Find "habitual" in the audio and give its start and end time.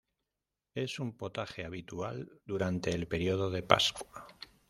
1.63-2.27